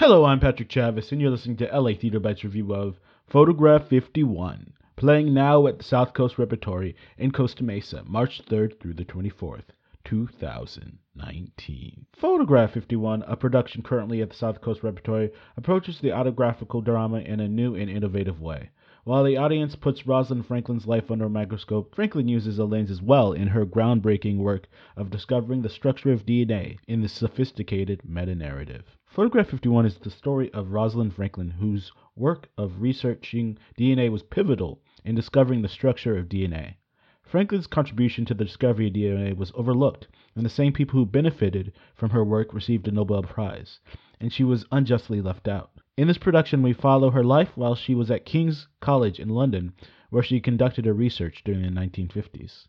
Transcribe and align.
Hello, 0.00 0.24
I'm 0.24 0.38
Patrick 0.38 0.68
Chavis, 0.68 1.10
and 1.10 1.20
you're 1.20 1.32
listening 1.32 1.56
to 1.56 1.76
LA 1.76 1.92
Theater 1.92 2.20
Bites 2.20 2.44
review 2.44 2.72
of 2.72 3.00
Photograph 3.26 3.88
51, 3.88 4.72
playing 4.94 5.34
now 5.34 5.66
at 5.66 5.78
the 5.78 5.82
South 5.82 6.14
Coast 6.14 6.38
Repertory 6.38 6.94
in 7.16 7.32
Costa 7.32 7.64
Mesa, 7.64 8.04
March 8.06 8.40
3rd 8.44 8.78
through 8.78 8.94
the 8.94 9.04
24th, 9.04 9.64
2019. 10.04 12.06
Photograph 12.12 12.70
51, 12.70 13.24
a 13.24 13.34
production 13.34 13.82
currently 13.82 14.22
at 14.22 14.30
the 14.30 14.36
South 14.36 14.60
Coast 14.60 14.84
Repertory, 14.84 15.32
approaches 15.56 15.98
the 15.98 16.12
autographical 16.12 16.80
drama 16.80 17.18
in 17.18 17.40
a 17.40 17.48
new 17.48 17.74
and 17.74 17.90
innovative 17.90 18.40
way. 18.40 18.70
While 19.08 19.24
the 19.24 19.38
audience 19.38 19.74
puts 19.74 20.06
Rosalind 20.06 20.44
Franklin's 20.44 20.86
life 20.86 21.10
under 21.10 21.24
a 21.24 21.30
microscope, 21.30 21.94
Franklin 21.94 22.28
uses 22.28 22.58
a 22.58 22.66
lens 22.66 22.90
as 22.90 23.00
well 23.00 23.32
in 23.32 23.48
her 23.48 23.64
groundbreaking 23.64 24.36
work 24.36 24.68
of 24.98 25.08
discovering 25.08 25.62
the 25.62 25.70
structure 25.70 26.12
of 26.12 26.26
DNA 26.26 26.76
in 26.86 27.00
the 27.00 27.08
sophisticated 27.08 28.02
meta 28.04 28.34
narrative. 28.34 28.98
Photograph 29.06 29.48
51 29.48 29.86
is 29.86 29.96
the 29.96 30.10
story 30.10 30.52
of 30.52 30.72
Rosalind 30.72 31.14
Franklin, 31.14 31.52
whose 31.52 31.90
work 32.16 32.50
of 32.58 32.82
researching 32.82 33.56
DNA 33.78 34.10
was 34.10 34.22
pivotal 34.22 34.82
in 35.06 35.14
discovering 35.14 35.62
the 35.62 35.68
structure 35.68 36.18
of 36.18 36.28
DNA. 36.28 36.74
Franklin's 37.22 37.66
contribution 37.66 38.26
to 38.26 38.34
the 38.34 38.44
discovery 38.44 38.88
of 38.88 38.92
DNA 38.92 39.34
was 39.34 39.52
overlooked, 39.54 40.06
and 40.36 40.44
the 40.44 40.50
same 40.50 40.74
people 40.74 41.00
who 41.00 41.06
benefited 41.06 41.72
from 41.94 42.10
her 42.10 42.22
work 42.22 42.52
received 42.52 42.86
a 42.86 42.92
Nobel 42.92 43.22
Prize, 43.22 43.80
and 44.20 44.30
she 44.34 44.44
was 44.44 44.66
unjustly 44.70 45.22
left 45.22 45.48
out. 45.48 45.70
In 45.98 46.06
this 46.06 46.16
production, 46.16 46.62
we 46.62 46.74
follow 46.74 47.10
her 47.10 47.24
life 47.24 47.56
while 47.56 47.74
she 47.74 47.92
was 47.92 48.08
at 48.08 48.24
King's 48.24 48.68
College 48.78 49.18
in 49.18 49.30
London, 49.30 49.72
where 50.10 50.22
she 50.22 50.38
conducted 50.38 50.84
her 50.84 50.92
research 50.92 51.42
during 51.42 51.62
the 51.62 51.70
1950s. 51.70 52.68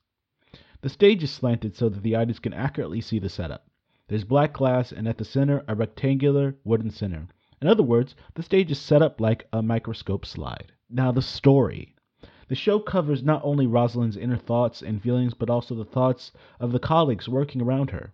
The 0.81 0.89
stage 0.89 1.21
is 1.21 1.29
slanted 1.29 1.75
so 1.75 1.89
that 1.89 2.01
the 2.01 2.15
audience 2.15 2.39
can 2.39 2.53
accurately 2.53 3.01
see 3.01 3.19
the 3.19 3.29
setup. 3.29 3.67
There's 4.07 4.23
black 4.23 4.53
glass, 4.53 4.91
and 4.91 5.07
at 5.07 5.19
the 5.19 5.25
center, 5.25 5.63
a 5.67 5.75
rectangular 5.75 6.55
wooden 6.63 6.89
center. 6.89 7.27
In 7.61 7.67
other 7.67 7.83
words, 7.83 8.15
the 8.33 8.41
stage 8.41 8.71
is 8.71 8.79
set 8.79 9.03
up 9.03 9.21
like 9.21 9.47
a 9.53 9.61
microscope 9.61 10.25
slide. 10.25 10.71
Now, 10.89 11.11
the 11.11 11.21
story. 11.21 11.93
The 12.47 12.55
show 12.55 12.79
covers 12.79 13.21
not 13.21 13.41
only 13.43 13.67
Rosalind's 13.67 14.17
inner 14.17 14.37
thoughts 14.37 14.81
and 14.81 15.03
feelings, 15.03 15.35
but 15.35 15.51
also 15.51 15.75
the 15.75 15.85
thoughts 15.85 16.31
of 16.59 16.71
the 16.71 16.79
colleagues 16.79 17.29
working 17.29 17.61
around 17.61 17.91
her. 17.91 18.11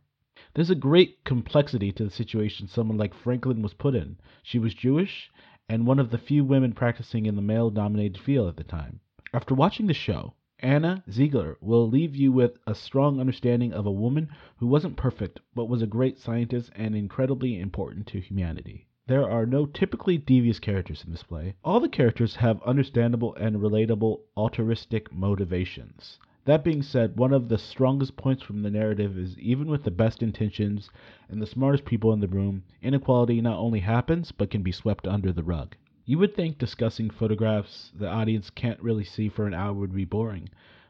There's 0.56 0.70
a 0.70 0.76
great 0.76 1.22
complexity 1.26 1.92
to 1.92 2.06
the 2.06 2.10
situation 2.10 2.70
someone 2.70 2.98
like 2.98 3.14
Franklin 3.14 3.62
was 3.62 3.74
put 3.74 3.94
in. 3.94 4.16
She 4.42 4.58
was 4.58 4.74
Jewish 4.74 5.30
and 5.68 5.86
one 5.86 6.00
of 6.00 6.12
the 6.12 6.18
few 6.18 6.46
women 6.46 6.72
practicing 6.72 7.26
in 7.26 7.36
the 7.36 7.42
male 7.42 7.70
dominated 7.70 8.18
field 8.18 8.48
at 8.48 8.56
the 8.56 8.64
time. 8.64 9.02
After 9.34 9.54
watching 9.54 9.88
the 9.88 9.94
show, 9.94 10.36
Anna 10.60 11.04
Ziegler 11.12 11.58
will 11.60 11.90
leave 11.90 12.16
you 12.16 12.32
with 12.32 12.58
a 12.66 12.74
strong 12.74 13.20
understanding 13.20 13.74
of 13.74 13.86
a 13.86 13.92
woman 13.92 14.30
who 14.56 14.68
wasn't 14.68 14.96
perfect, 14.96 15.42
but 15.54 15.66
was 15.68 15.82
a 15.82 15.88
great 15.88 16.18
scientist 16.18 16.72
and 16.74 16.96
incredibly 16.96 17.60
important 17.60 18.08
to 18.08 18.22
humanity. 18.22 18.88
There 19.08 19.30
are 19.30 19.46
no 19.46 19.66
typically 19.66 20.18
devious 20.18 20.60
characters 20.60 21.04
in 21.04 21.12
this 21.12 21.24
play. 21.24 21.56
All 21.66 21.82
the 21.82 21.90
characters 21.90 22.38
have 22.38 22.64
understandable 22.64 23.36
and 23.36 23.58
relatable 23.58 24.22
altruistic 24.38 25.12
motivations. 25.12 26.18
That 26.46 26.64
being 26.64 26.84
said, 26.84 27.18
one 27.18 27.34
of 27.34 27.50
the 27.50 27.58
strongest 27.58 28.18
points 28.18 28.44
from 28.44 28.62
the 28.62 28.70
narrative 28.70 29.18
is 29.18 29.36
even 29.40 29.68
with 29.68 29.84
the 29.84 29.90
best 29.90 30.22
intentions 30.22 30.92
and 31.28 31.42
the 31.42 31.48
smartest 31.48 31.86
people 31.86 32.14
in 32.14 32.20
the 32.20 32.28
room, 32.28 32.64
inequality 32.84 33.42
not 33.42 33.58
only 33.58 33.80
happens 33.80 34.32
but 34.32 34.52
can 34.52 34.62
be 34.62 34.72
swept 34.72 35.08
under 35.08 35.34
the 35.34 35.42
rug. 35.42 35.76
You 36.06 36.20
would 36.20 36.36
think 36.36 36.60
discussing 36.60 37.10
photographs 37.10 37.92
the 37.96 38.08
audience 38.08 38.52
can't 38.52 38.80
really 38.80 39.04
see 39.04 39.28
for 39.28 39.48
an 39.48 39.56
hour 39.56 39.74
would 39.74 39.96
be 39.96 40.06
boring, 40.06 40.50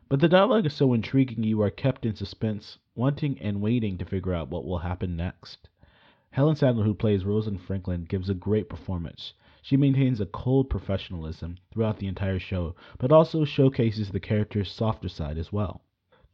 but 0.09 0.20
the 0.20 0.28
dialogue 0.28 0.66
is 0.66 0.73
so 0.73 0.94
intriguing 0.94 1.45
you 1.45 1.61
are 1.61 1.72
kept 1.72 2.06
in 2.06 2.16
suspense, 2.16 2.78
wanting 2.94 3.39
and 3.39 3.61
waiting 3.61 3.98
to 3.98 4.06
figure 4.06 4.33
out 4.33 4.50
what 4.50 4.66
will 4.66 4.80
happen 4.80 5.16
next. 5.16 5.70
Helen 6.36 6.58
Sadler, 6.58 6.83
who 6.83 6.94
plays 6.94 7.23
Rosalind 7.23 7.61
Franklin, 7.61 8.03
gives 8.03 8.30
a 8.30 8.33
great 8.33 8.67
performance. 8.67 9.36
She 9.61 9.78
maintains 9.78 10.19
a 10.19 10.25
cold 10.25 10.69
professionalism 10.69 11.55
throughout 11.72 11.97
the 11.97 12.08
entire 12.08 12.39
show, 12.39 12.75
but 12.97 13.09
also 13.09 13.45
showcases 13.45 14.09
the 14.09 14.19
character's 14.19 14.69
softer 14.69 15.08
side 15.08 15.38
as 15.38 15.53
well. 15.53 15.86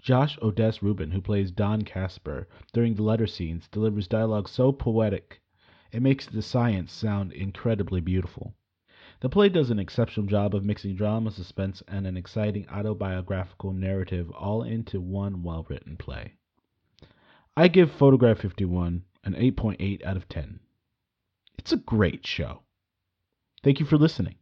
Josh 0.02 0.40
Odsess-Rubin, 0.40 1.12
who 1.12 1.22
plays 1.22 1.52
Don 1.52 1.84
Caspar 1.84 2.48
during 2.74 2.96
the 2.96 3.04
letter 3.04 3.28
scenes, 3.28 3.68
delivers 3.68 4.08
dialogue 4.08 4.50
so 4.50 4.72
poetic 4.72 5.40
it 5.92 6.02
makes 6.02 6.26
the 6.26 6.42
science 6.42 6.92
sound 6.92 7.32
incredibly 7.32 8.02
beautiful. 8.02 8.56
The 9.20 9.30
play 9.30 9.50
does 9.50 9.70
an 9.70 9.78
exceptional 9.78 10.26
job 10.26 10.56
of 10.56 10.66
mixing 10.66 10.96
drama, 10.96 11.30
suspense, 11.30 11.84
and 11.88 12.08
an 12.08 12.18
exciting 12.18 12.68
autobiographical 12.70 13.72
narrative 13.72 14.32
all 14.32 14.64
into 14.64 15.00
one 15.00 15.44
well 15.44 15.64
written 15.70 15.96
play. 15.96 16.38
I 17.56 17.68
give 17.68 17.92
Photograph 17.92 18.40
51 18.40 19.04
an 19.24 19.34
8.8 19.34 20.06
out 20.06 20.18
of 20.18 20.28
10. 20.30 20.60
It's 21.58 21.72
a 21.72 21.78
great 21.78 22.26
show. 22.26 22.64
Thank 23.64 23.80
you 23.80 23.86
for 23.86 23.98
listening. 23.98 24.36